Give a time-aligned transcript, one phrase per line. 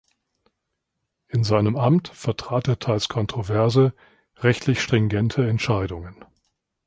[1.27, 3.93] In seinem Amt vertrat er teils kontroverse,
[4.37, 6.25] rechtlich-stringente Entscheidungen.